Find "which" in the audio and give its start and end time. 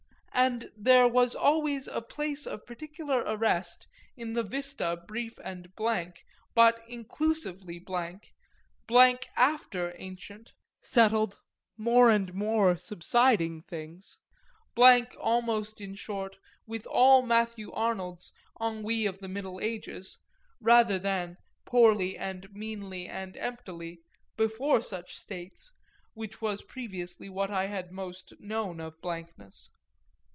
26.15-26.41